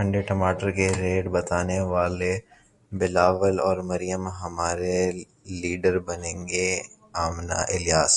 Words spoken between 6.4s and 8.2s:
گے امنہ الیاس